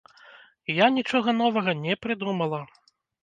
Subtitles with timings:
[0.83, 2.61] Я нічога новага не прыдумала.